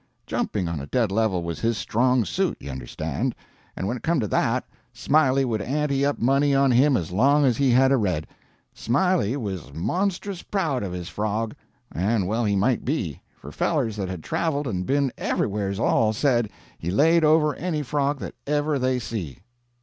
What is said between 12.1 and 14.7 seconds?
well he might be, for fellers that had traveled